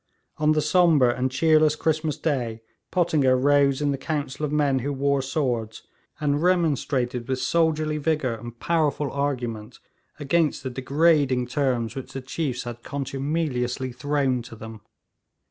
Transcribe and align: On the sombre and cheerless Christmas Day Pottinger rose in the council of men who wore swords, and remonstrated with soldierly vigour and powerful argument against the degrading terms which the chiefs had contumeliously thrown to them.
On 0.39 0.53
the 0.53 0.63
sombre 0.63 1.13
and 1.13 1.29
cheerless 1.29 1.75
Christmas 1.75 2.17
Day 2.17 2.63
Pottinger 2.89 3.37
rose 3.37 3.83
in 3.83 3.91
the 3.91 3.99
council 3.99 4.43
of 4.43 4.51
men 4.51 4.79
who 4.79 4.91
wore 4.91 5.21
swords, 5.21 5.83
and 6.19 6.41
remonstrated 6.41 7.27
with 7.27 7.37
soldierly 7.37 7.99
vigour 7.99 8.33
and 8.33 8.59
powerful 8.59 9.11
argument 9.11 9.77
against 10.19 10.63
the 10.63 10.71
degrading 10.71 11.45
terms 11.45 11.93
which 11.95 12.13
the 12.13 12.21
chiefs 12.21 12.63
had 12.63 12.81
contumeliously 12.81 13.91
thrown 13.91 14.41
to 14.41 14.55
them. 14.55 14.81